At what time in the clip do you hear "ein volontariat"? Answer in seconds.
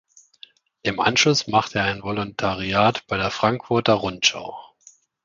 1.85-3.05